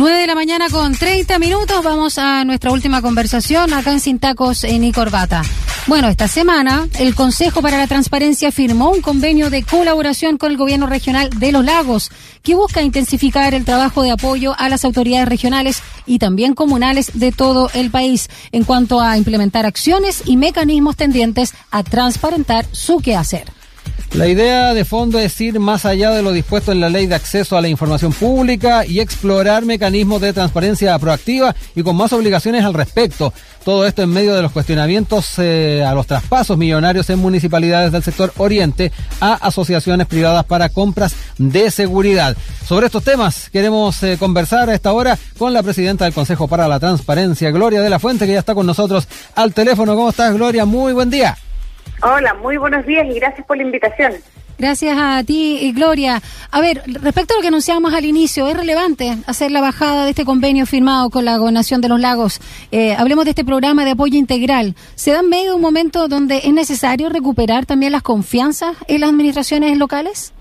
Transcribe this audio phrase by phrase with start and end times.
[0.00, 1.84] 9 de la mañana con 30 minutos.
[1.84, 5.42] Vamos a nuestra última conversación acá en Sin Tacos y Corbata.
[5.88, 10.56] Bueno, esta semana el Consejo para la Transparencia firmó un convenio de colaboración con el
[10.56, 12.10] Gobierno Regional de los Lagos
[12.42, 17.30] que busca intensificar el trabajo de apoyo a las autoridades regionales y también comunales de
[17.30, 23.59] todo el país en cuanto a implementar acciones y mecanismos tendientes a transparentar su quehacer.
[24.14, 27.14] La idea de fondo es ir más allá de lo dispuesto en la ley de
[27.14, 32.64] acceso a la información pública y explorar mecanismos de transparencia proactiva y con más obligaciones
[32.64, 33.32] al respecto.
[33.64, 38.02] Todo esto en medio de los cuestionamientos eh, a los traspasos millonarios en municipalidades del
[38.02, 38.90] sector oriente
[39.20, 42.36] a asociaciones privadas para compras de seguridad.
[42.66, 46.66] Sobre estos temas queremos eh, conversar a esta hora con la presidenta del Consejo para
[46.66, 49.94] la Transparencia, Gloria de la Fuente, que ya está con nosotros al teléfono.
[49.94, 50.64] ¿Cómo estás, Gloria?
[50.64, 51.38] Muy buen día.
[52.02, 54.12] Hola, muy buenos días y gracias por la invitación.
[54.60, 56.20] Gracias a ti, Gloria.
[56.50, 60.10] A ver, respecto a lo que anunciamos al inicio, es relevante hacer la bajada de
[60.10, 62.40] este convenio firmado con la Gobernación de los Lagos.
[62.70, 64.74] Eh, hablemos de este programa de apoyo integral.
[64.96, 69.00] ¿Se da en medio de un momento donde es necesario recuperar también las confianzas en
[69.00, 70.34] las administraciones locales?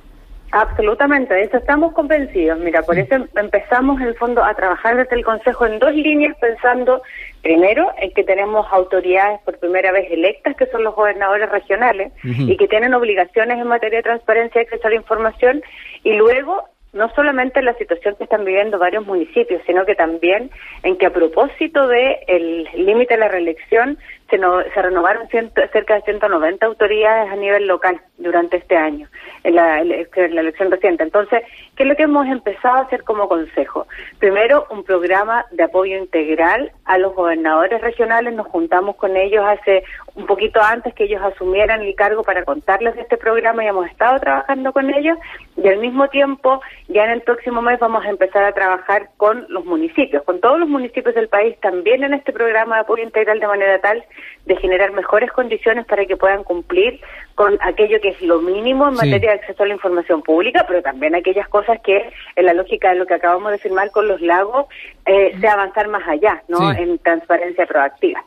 [0.51, 2.59] Absolutamente, de eso estamos convencidos.
[2.59, 6.35] Mira, por eso empezamos en el fondo a trabajar desde el Consejo en dos líneas,
[6.41, 7.01] pensando
[7.41, 12.57] primero en que tenemos autoridades por primera vez electas, que son los gobernadores regionales, y
[12.57, 15.61] que tienen obligaciones en materia de transparencia y acceso a la información,
[16.03, 20.49] y luego no solamente en la situación que están viviendo varios municipios, sino que también
[20.83, 23.97] en que a propósito del el límite de la reelección
[24.29, 29.07] se, se renovaron cerca de 190 autoridades a nivel local durante este año,
[29.43, 31.03] en la, en la, elección reciente.
[31.03, 31.43] Entonces,
[31.75, 33.87] ¿qué es lo que hemos empezado a hacer como consejo?
[34.19, 38.33] Primero, un programa de apoyo integral a los gobernadores regionales.
[38.33, 39.83] Nos juntamos con ellos hace
[40.15, 43.87] un poquito antes que ellos asumieran el cargo para contarles de este programa y hemos
[43.87, 45.17] estado trabajando con ellos.
[45.57, 49.45] Y al mismo tiempo, ya en el próximo mes vamos a empezar a trabajar con
[49.49, 53.39] los municipios, con todos los municipios del país también en este programa de apoyo integral
[53.39, 54.03] de manera tal
[54.45, 56.99] de generar mejores condiciones para que puedan cumplir
[57.39, 60.81] con aquello que es lo mínimo en materia de acceso a la información pública, pero
[60.81, 64.19] también aquellas cosas que, en la lógica de lo que acabamos de firmar con los
[64.19, 64.65] lagos,
[65.05, 66.71] eh, sea avanzar más allá, ¿no?
[66.73, 68.21] En transparencia proactiva.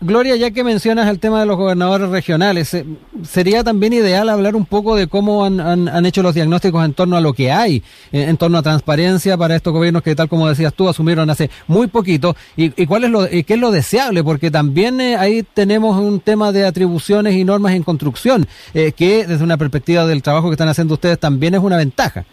[0.00, 2.84] Gloria, ya que mencionas el tema de los gobernadores regionales, eh,
[3.22, 7.16] sería también ideal hablar un poco de cómo han, han, hecho los diagnósticos en torno
[7.16, 10.48] a lo que hay, eh, en, torno a transparencia para estos gobiernos que, tal como
[10.48, 13.70] decías tú, asumieron hace muy poquito, y, y cuál es lo, y qué es lo
[13.70, 19.26] deseable, porque también ahí tenemos un tema de atribuciones y normas en construcción eh, que
[19.26, 22.24] desde una perspectiva del trabajo que están haciendo ustedes también es una ventaja.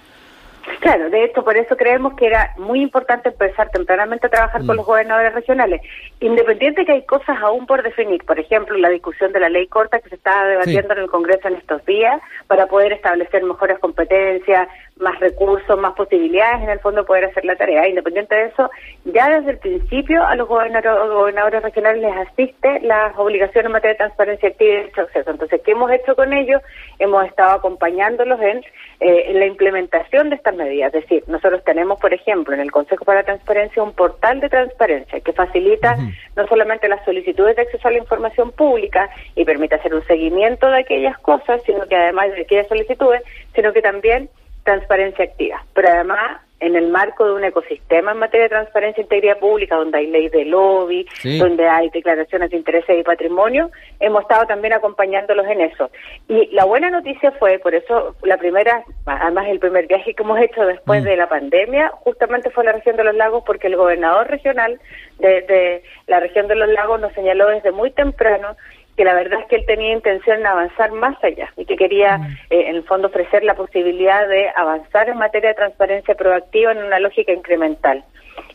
[0.79, 4.75] Claro, de hecho, por eso creemos que era muy importante empezar tempranamente a trabajar con
[4.75, 4.77] mm.
[4.77, 5.81] los gobernadores regionales.
[6.21, 9.99] Independiente que hay cosas aún por definir, por ejemplo, la discusión de la ley corta
[9.99, 14.69] que se está debatiendo en el Congreso en estos días para poder establecer mejores competencias,
[14.99, 17.87] más recursos, más posibilidades en el fondo poder hacer la tarea.
[17.87, 18.69] Independiente de eso,
[19.05, 23.93] ya desde el principio a los gobernadores, gobernadores regionales les asiste las obligaciones en materia
[23.93, 25.31] de transparencia activa y derecho acceso.
[25.31, 26.61] Entonces, ¿qué hemos hecho con ellos?
[26.99, 28.57] Hemos estado acompañándolos en,
[28.99, 30.93] eh, en la implementación de estas medidas.
[30.93, 34.49] Es decir, nosotros tenemos, por ejemplo, en el Consejo para la Transparencia un portal de
[34.49, 35.95] transparencia que facilita
[36.35, 40.69] no solamente las solicitudes de acceso a la información pública y permite hacer un seguimiento
[40.69, 43.23] de aquellas cosas, sino que además de aquellas solicitudes,
[43.53, 44.29] sino que también
[44.69, 45.63] transparencia activa.
[45.73, 49.77] Pero además, en el marco de un ecosistema en materia de transparencia e integridad pública,
[49.77, 51.07] donde hay ley de lobby,
[51.39, 55.89] donde hay declaraciones de intereses y patrimonio, hemos estado también acompañándolos en eso.
[56.27, 60.39] Y la buena noticia fue, por eso la primera, además el primer viaje que hemos
[60.39, 61.05] hecho después mm.
[61.05, 64.79] de la pandemia, justamente fue la región de los lagos, porque el gobernador regional
[65.17, 68.55] de, de la región de los lagos nos señaló desde muy temprano
[68.99, 72.17] que la verdad es que él tenía intención de avanzar más allá y que quería,
[72.17, 72.37] mm.
[72.49, 76.79] eh, en el fondo, ofrecer la posibilidad de avanzar en materia de transparencia proactiva en
[76.79, 78.03] una lógica incremental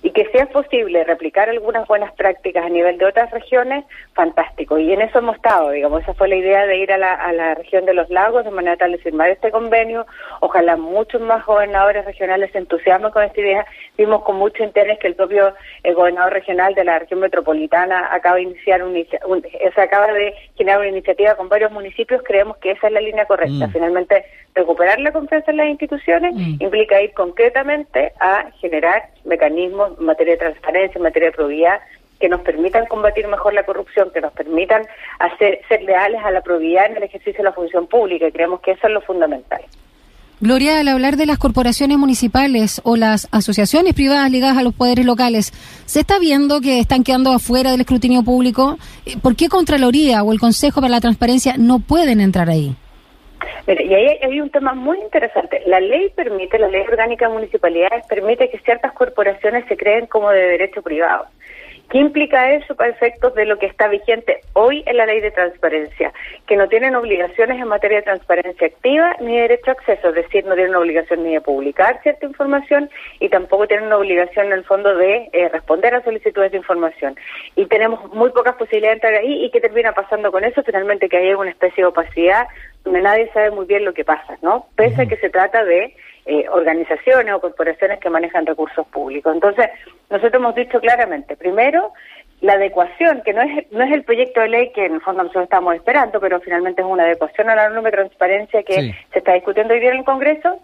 [0.02, 4.78] y que sea posible replicar algunas buenas prácticas a nivel de otras regiones, fantástico.
[4.78, 7.32] Y en eso hemos estado, digamos, esa fue la idea de ir a la, a
[7.32, 10.06] la región de los lagos de manera tal de firmar este convenio.
[10.40, 13.66] Ojalá muchos más gobernadores regionales se entusiasmen con esta idea.
[13.96, 15.54] Vimos con mucho interés que el propio
[15.94, 20.88] gobernador regional de la región metropolitana acaba de iniciar un, se acaba de generar una
[20.88, 22.22] iniciativa con varios municipios.
[22.22, 23.66] Creemos que esa es la línea correcta.
[23.66, 23.72] Mm.
[23.72, 26.62] Finalmente, recuperar la confianza en las instituciones mm.
[26.62, 31.80] implica ir concretamente a generar mecanismos en materia de transparencia, en materia de probidad,
[32.20, 34.86] que nos permitan combatir mejor la corrupción, que nos permitan
[35.18, 38.28] hacer, ser leales a la probidad en el ejercicio de la función pública.
[38.28, 39.60] Y creemos que eso es lo fundamental.
[40.40, 45.06] Gloria, al hablar de las corporaciones municipales o las asociaciones privadas ligadas a los poderes
[45.06, 45.52] locales,
[45.86, 48.78] ¿se está viendo que están quedando afuera del escrutinio público?
[49.22, 52.76] ¿Por qué Contraloría o el Consejo para la Transparencia no pueden entrar ahí?
[53.66, 55.62] Y ahí hay un tema muy interesante.
[55.66, 60.30] La ley permite, la ley orgánica de municipalidades permite que ciertas corporaciones se creen como
[60.30, 61.26] de derecho privado.
[61.90, 65.30] ¿Qué implica eso para efectos de lo que está vigente hoy en la ley de
[65.30, 66.12] transparencia?
[66.46, 70.14] Que no tienen obligaciones en materia de transparencia activa ni de derecho a acceso, es
[70.14, 72.90] decir, no tienen obligación ni de publicar cierta información
[73.20, 77.16] y tampoco tienen una obligación en el fondo de eh, responder a solicitudes de información.
[77.54, 81.08] Y tenemos muy pocas posibilidades de entrar ahí y qué termina pasando con eso, finalmente
[81.08, 82.46] que hay una especie de opacidad
[82.84, 84.66] donde nadie sabe muy bien lo que pasa, ¿no?
[84.76, 85.94] Pese a que se trata de
[86.26, 89.34] eh, organizaciones o corporaciones que manejan recursos públicos.
[89.34, 89.68] Entonces,
[90.08, 91.92] nosotros hemos dicho claramente, primero,
[92.40, 95.22] la adecuación, que no es, no es el proyecto de ley que en el fondo
[95.22, 99.18] nosotros estamos esperando, pero finalmente es una adecuación a la norma de transparencia que se
[99.18, 100.60] está discutiendo hoy día en el Congreso,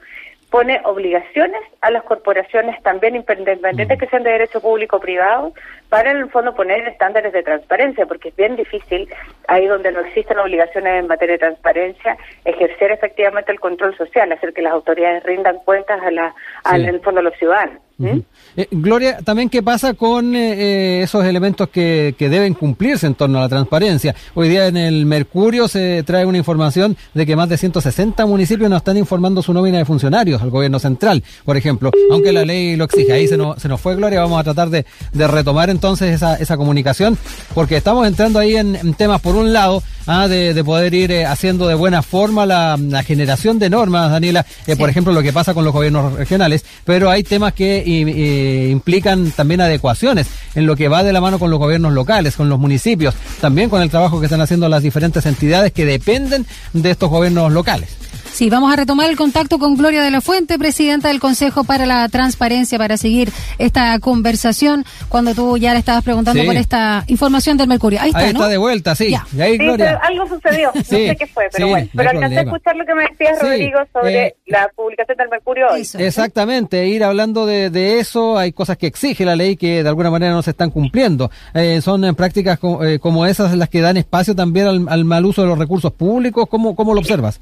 [0.50, 5.52] pone obligaciones a las corporaciones también independientes que sean de derecho público o privado
[5.88, 9.08] para en el fondo poner estándares de transparencia porque es bien difícil
[9.47, 14.52] ahí donde no existen obligaciones en materia de transparencia ejercer efectivamente el control social hacer
[14.52, 18.20] que las autoridades rindan cuentas a la al en el fondo a los ciudadanos ¿Mm?
[18.56, 23.14] Eh, Gloria, también qué pasa con eh, eh, esos elementos que, que, deben cumplirse en
[23.14, 24.14] torno a la transparencia.
[24.35, 28.70] Hoy día en el Mercurio se trae una información de que más de 160 municipios
[28.70, 32.75] no están informando su nómina de funcionarios al gobierno central, por ejemplo, aunque la ley
[32.75, 33.12] lo exige.
[33.12, 36.37] Ahí se nos, se nos fue Gloria, vamos a tratar de, de retomar entonces esa,
[36.37, 37.19] esa comunicación,
[37.55, 41.69] porque estamos entrando ahí en, temas, por un lado, ah, de, de, poder ir haciendo
[41.69, 44.47] de buena forma la, la generación de normas, Daniela,
[44.79, 49.31] por ejemplo, lo que pasa con los gobiernos regionales, pero hay temas que y, implican
[49.31, 52.58] también adecuaciones en lo que va de la mano con los gobiernos locales, con los
[52.58, 57.10] municipios, también con el trabajo que están haciendo las diferentes entidades que dependen de estos
[57.10, 57.90] gobiernos locales.
[58.32, 61.87] Sí, vamos a retomar el contacto con Gloria de la Fuente, presidenta del Consejo para
[61.87, 67.56] la Transparencia, para seguir esta conversación cuando tú ya le estabas preguntando por esta información
[67.56, 68.00] del Mercurio.
[68.00, 69.15] Ahí está, ahí está de vuelta, sí.
[69.37, 70.00] Y ahí, Gloria.
[70.03, 71.88] algo sucedió, no sé qué fue, pero bueno.
[71.94, 75.67] Pero alcancé a escuchar lo que me decías, Rodrigo, sobre eh, la publicación del Mercurio
[75.71, 75.87] hoy.
[75.99, 80.33] Exactamente, ir hablando de, eso, hay cosas que exige la ley que de alguna manera
[80.33, 81.31] no se están cumpliendo.
[81.55, 85.43] Eh, son eh, prácticas como esas las que dan espacio también al, al mal uso
[85.43, 86.47] de los recursos públicos.
[86.49, 87.41] ¿Cómo, cómo lo observas?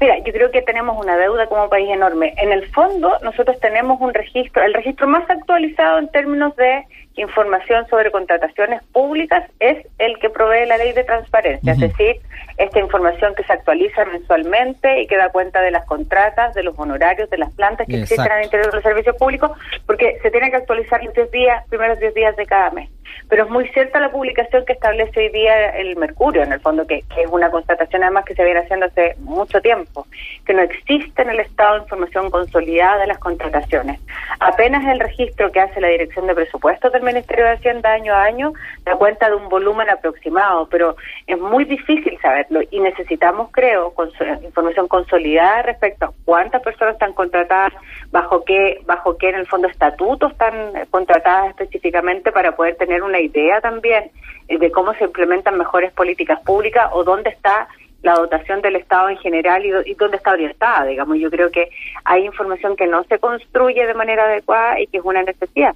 [0.00, 2.34] Mira, yo creo que tenemos una deuda como país enorme.
[2.36, 6.84] En el fondo, nosotros tenemos un registro, el registro más actualizado en términos de
[7.14, 12.16] información sobre contrataciones públicas es el que provee la ley de transparencia, es decir,
[12.58, 16.78] esta información que se actualiza mensualmente y que da cuenta de las contratas, de los
[16.78, 19.50] honorarios, de las plantas que existen al interior de los servicios públicos,
[19.86, 22.90] porque se tiene que actualizar los 10 días, primeros 10 días de cada mes
[23.28, 26.86] pero es muy cierta la publicación que establece hoy día el Mercurio, en el fondo,
[26.86, 30.06] que, es una constatación además que se viene haciendo hace mucho tiempo,
[30.44, 34.00] que no existe en el Estado información consolidada de las contrataciones.
[34.40, 38.24] Apenas el registro que hace la Dirección de Presupuestos del Ministerio de Hacienda año a
[38.24, 38.52] año
[38.84, 43.94] da cuenta de un volumen aproximado, pero es muy difícil saberlo y necesitamos, creo,
[44.42, 47.72] información consolidada respecto a cuántas personas están contratadas,
[48.10, 50.54] bajo qué, bajo qué en el fondo estatutos están
[50.90, 54.10] contratadas específicamente para poder tener una idea también
[54.48, 57.68] eh, de cómo se implementan mejores políticas públicas o dónde está
[58.02, 61.18] la dotación del Estado en general y, dónde está orientada, digamos.
[61.18, 61.70] Yo creo que
[62.04, 65.74] hay información que no se construye de manera adecuada y que es una necesidad.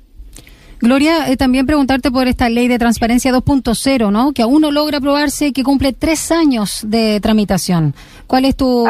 [0.81, 4.33] Gloria, eh, también preguntarte por esta ley de transparencia 2.0, ¿no?
[4.33, 7.95] Que aún no logra aprobarse y que cumple tres años de tramitación.
[8.27, 8.87] ¿Cuál es tu,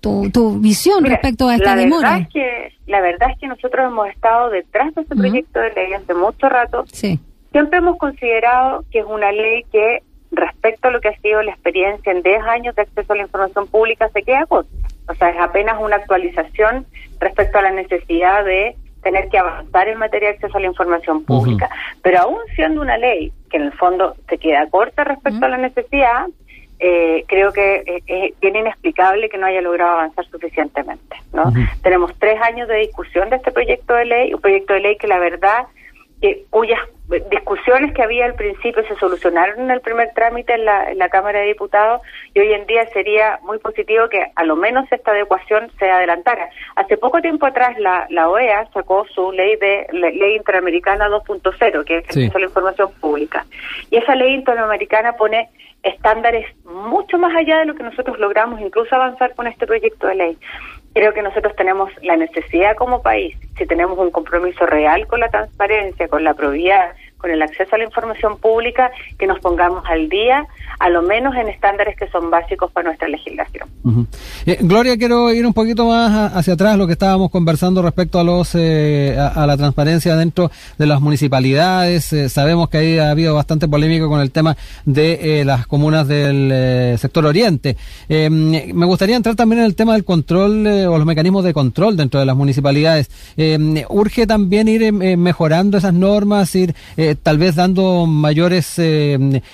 [0.00, 2.28] tu, visión respecto a esta demora?
[2.32, 6.14] que, la verdad es que nosotros hemos estado detrás de este proyecto de ley hace
[6.14, 6.84] mucho rato.
[6.92, 7.18] Sí
[7.54, 11.52] Siempre hemos considerado que es una ley que, respecto a lo que ha sido la
[11.52, 14.72] experiencia en 10 años de acceso a la información pública, se queda corta.
[15.06, 16.84] O sea, es apenas una actualización
[17.20, 21.24] respecto a la necesidad de tener que avanzar en materia de acceso a la información
[21.24, 21.70] pública.
[22.02, 25.58] Pero aún siendo una ley que en el fondo se queda corta respecto a la
[25.58, 26.26] necesidad,
[26.80, 31.18] eh, creo que es bien inexplicable que no haya logrado avanzar suficientemente.
[31.32, 31.52] ¿no?
[31.84, 35.06] Tenemos tres años de discusión de este proyecto de ley, un proyecto de ley que
[35.06, 35.66] la verdad
[36.20, 36.80] que cuyas
[37.30, 41.10] discusiones que había al principio se solucionaron en el primer trámite en la, en la
[41.10, 42.00] Cámara de Diputados
[42.32, 46.48] y hoy en día sería muy positivo que a lo menos esta adecuación se adelantara.
[46.76, 51.98] Hace poco tiempo atrás la, la OEA sacó su ley de ley interamericana 2.0, que
[51.98, 53.44] es la información pública.
[53.90, 55.50] Y esa ley interamericana pone
[55.82, 60.14] estándares mucho más allá de lo que nosotros logramos incluso avanzar con este proyecto de
[60.14, 60.38] ley.
[60.94, 65.28] Creo que nosotros tenemos la necesidad como país, si tenemos un compromiso real con la
[65.28, 66.94] transparencia, con la probidad,
[67.24, 70.46] con el acceso a la información pública, que nos pongamos al día,
[70.78, 73.66] a lo menos en estándares que son básicos para nuestra legislación.
[74.44, 78.24] Eh, Gloria, quiero ir un poquito más hacia atrás, lo que estábamos conversando respecto a
[78.24, 82.12] los eh, a, la transparencia dentro de las municipalidades.
[82.12, 84.54] Eh, sabemos que ahí ha habido bastante polémica con el tema
[84.84, 87.78] de las comunas del sector oriente.
[88.10, 92.20] me gustaría entrar también en el tema del control o los mecanismos de control dentro
[92.20, 93.08] de las municipalidades.
[93.88, 96.74] urge también ir mejorando esas normas, ir
[97.22, 98.80] tal vez dando mayores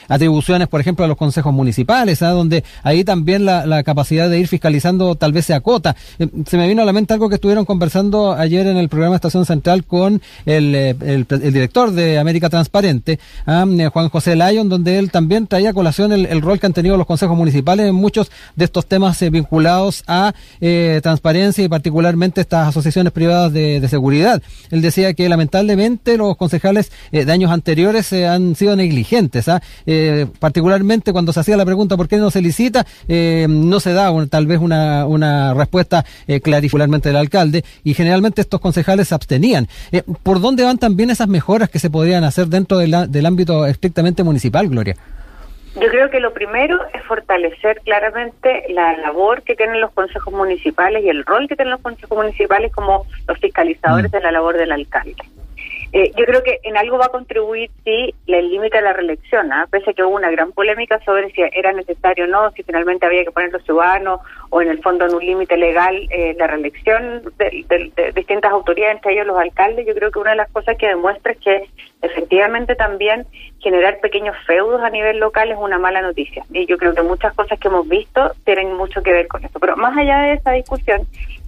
[0.09, 2.31] atribuciones, por ejemplo, a los consejos municipales, ¿ah?
[2.31, 5.97] donde ahí también la, capacidad de ir fiscalizando tal vez se acota.
[6.19, 9.17] Eh, se me vino a la mente algo que estuvieron conversando ayer en el programa
[9.17, 13.65] Estación Central con el, eh, el, director de América Transparente, ¿ah?
[13.69, 16.97] eh, Juan José Lyon, donde él también traía a colación el, rol que han tenido
[16.97, 20.33] los consejos municipales en muchos de estos temas vinculados a
[21.03, 24.43] transparencia y particularmente estas asociaciones privadas de, seguridad.
[24.71, 29.61] Él decía que lamentablemente los concejales de años anteriores han sido negligentes, ¿ah?
[30.39, 34.11] particularmente cuando se hacía la pregunta por qué no se licita, eh, no se da
[34.29, 39.67] tal vez una, una respuesta eh, clarificarmente del alcalde y generalmente estos concejales se abstenían.
[39.93, 44.23] Eh, ¿Por dónde van también esas mejoras que se podrían hacer dentro del ámbito estrictamente
[44.23, 44.97] municipal, Gloria?
[45.81, 51.05] Yo creo que lo primero es fortalecer claramente la labor que tienen los consejos municipales
[51.05, 54.17] y el rol que tienen los consejos municipales como los fiscalizadores mm.
[54.17, 55.23] de la labor del alcalde.
[55.93, 59.53] Eh, yo creo que en algo va a contribuir, sí, el límite a la reelección,
[59.53, 59.67] ¿ah?
[59.71, 63.07] pese a que hubo una gran polémica sobre si era necesario o no, si finalmente
[63.07, 64.21] había que poner los ciudadanos
[64.51, 69.15] o en el fondo en un límite legal eh, la reelección de, distintas autoridades, entre
[69.15, 69.85] ellos los alcaldes.
[69.85, 71.69] Yo creo que una de las cosas que demuestra es que
[72.03, 73.27] efectivamente también
[73.59, 76.45] generar pequeños feudos a nivel local es una mala noticia.
[76.53, 79.59] Y yo creo que muchas cosas que hemos visto tienen mucho que ver con eso.
[79.59, 81.03] Pero más allá de esa discusión,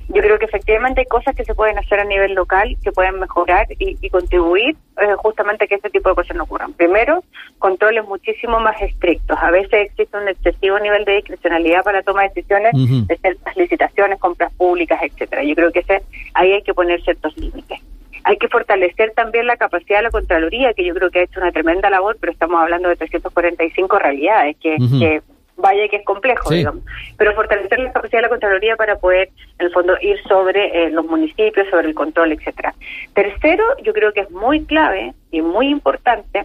[0.09, 3.19] yo creo que efectivamente hay cosas que se pueden hacer a nivel local que pueden
[3.19, 6.73] mejorar y, contribuir eh, justamente a que ese tipo de cosas no ocurran.
[6.75, 7.25] Primero,
[7.59, 9.39] controles muchísimo más estrictos.
[9.41, 12.73] A veces existe un excesivo nivel de discrecionalidad para la toma de decisiones
[13.07, 15.45] de ciertas licitaciones, compras públicas, etcétera.
[15.45, 16.03] Yo creo que ese,
[16.35, 17.81] ahí hay que poner ciertos límites.
[18.25, 21.41] Hay que fortalecer también la capacidad de la Contraloría, que yo creo que ha hecho
[21.41, 25.23] una tremenda labor, pero estamos hablando de 345 realidades que, que
[25.63, 26.85] vaya que es complejo, digamos.
[27.17, 30.91] Pero fortalecer la capacidad de la Contraloría para poder, en el fondo, ir sobre eh,
[30.91, 32.75] los municipios, sobre el control, etcétera.
[33.15, 36.45] Tercero, yo creo que es muy clave y muy importante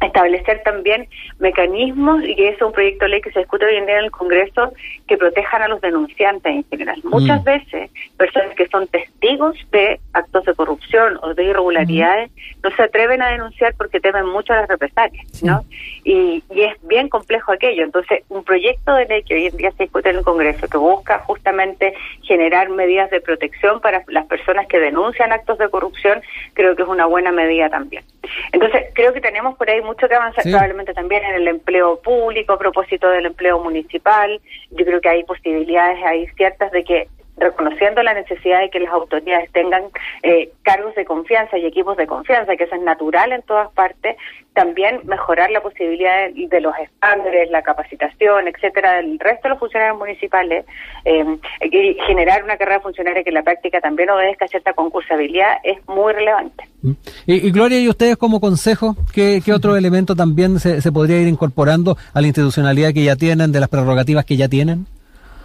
[0.00, 3.86] establecer también mecanismos, y que es un proyecto de ley que se discute hoy en
[3.86, 4.72] día en el Congreso,
[5.06, 7.00] que protejan a los denunciantes en general.
[7.02, 7.08] Mm.
[7.08, 12.30] Muchas veces, personas que son testigos de actos de corrupción o de irregularidades
[12.62, 15.64] no se atreven a denunciar porque temen mucho las represalias, ¿no?
[16.04, 17.84] Y, y es bien complejo aquello.
[17.84, 20.78] Entonces, un proyecto de ley que hoy en día se discute en el Congreso, que
[20.78, 26.22] busca justamente generar medidas de protección para las personas que denuncian actos de corrupción,
[26.54, 28.04] creo que es una buena medida también.
[28.52, 32.52] Entonces, creo que tenemos por ahí mucho que avanzar probablemente también en el empleo público
[32.52, 34.40] a propósito del empleo municipal.
[34.70, 37.08] Yo creo que hay posibilidades ahí ciertas de que
[37.40, 39.84] reconociendo la necesidad de que las autoridades tengan
[40.22, 44.16] eh, cargos de confianza y equipos de confianza, que eso es natural en todas partes,
[44.52, 49.98] también mejorar la posibilidad de, los estándares, la capacitación, etcétera, del resto de los funcionarios
[49.98, 50.66] municipales,
[51.04, 51.24] eh,
[51.62, 56.12] y generar una carrera funcionaria que en la práctica también obedezca cierta concursabilidad es muy
[56.12, 56.64] relevante.
[56.82, 56.92] Mm.
[57.26, 61.96] Y, Gloria, ¿y ustedes como consejo, qué, otro elemento también se, se podría ir incorporando
[62.12, 64.86] a la institucionalidad que ya tienen, de las prerrogativas que ya tienen?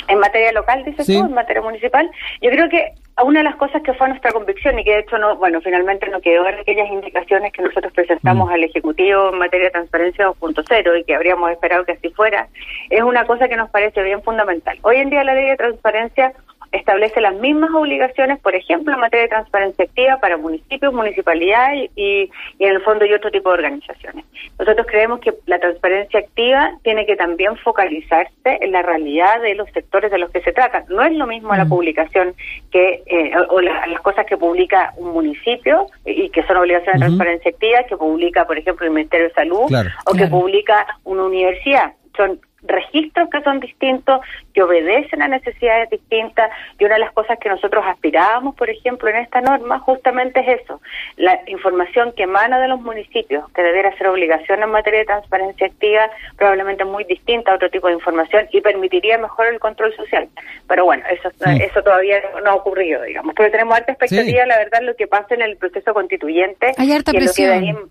[0.07, 2.09] En materia local, dices tú, en materia municipal,
[2.41, 2.93] yo creo que
[3.23, 6.09] una de las cosas que fue nuestra convicción y que de hecho no, bueno, finalmente
[6.09, 8.51] no quedó en aquellas indicaciones que nosotros presentamos mm.
[8.51, 12.47] al Ejecutivo en materia de transparencia 2.0 y que habríamos esperado que así fuera,
[12.89, 14.77] es una cosa que nos parece bien fundamental.
[14.81, 16.33] Hoy en día la ley de transparencia
[16.75, 22.29] establece las mismas obligaciones, por ejemplo, en materia de transparencia activa para municipios, municipalidades y,
[22.59, 24.25] y, en el fondo y otro tipo de organizaciones.
[24.59, 29.69] Nosotros creemos que la transparencia activa tiene que también focalizarse en la realidad de los
[29.71, 30.83] sectores de los que se trata.
[30.89, 31.69] No es lo mismo la mm.
[31.69, 32.35] publicación
[32.71, 37.51] que eh, o, las cosas que publica un municipio y que son obligaciones de transparencia
[37.51, 39.71] activa que publica, por ejemplo, el Ministerio de Salud
[40.05, 41.93] o que publica una universidad.
[42.15, 44.21] Son registros que son distintos,
[44.53, 49.09] que obedecen a necesidades distintas, y una de las cosas que nosotros aspirábamos, por ejemplo,
[49.09, 50.81] en esta norma, justamente es eso,
[51.17, 55.67] la información que emana de los municipios, que debiera ser obligación en materia de transparencia
[55.67, 60.27] activa, probablemente muy distinta a otro tipo de información y permitiría mejor el control social.
[60.67, 63.33] Pero bueno, eso, eso todavía no ha ocurrido, digamos.
[63.35, 66.73] Pero tenemos alta expectativa, la verdad, lo que pasa en el proceso constituyente.
[66.77, 67.89] Hay harta presión.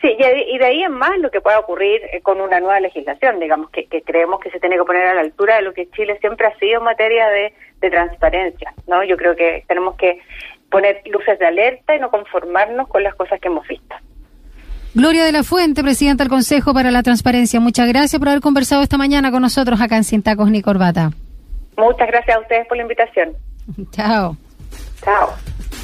[0.00, 3.40] Sí, y de ahí en más lo que pueda ocurrir eh, con una nueva legislación,
[3.40, 6.16] digamos, que, creemos que se tiene que poner a la altura de lo que Chile
[6.20, 9.04] siempre ha sido en materia de, transparencia, ¿no?
[9.04, 10.20] Yo creo que tenemos que
[10.68, 13.94] poner luces de alerta y no conformarnos con las cosas que hemos visto.
[14.94, 18.82] Gloria de la Fuente, presidenta del Consejo para la Transparencia, muchas gracias por haber conversado
[18.82, 21.10] esta mañana con nosotros acá en Sin Tacos ni Corbata.
[21.76, 23.36] Muchas gracias a ustedes por la invitación.
[23.92, 24.36] Chao.
[25.04, 25.30] Chao.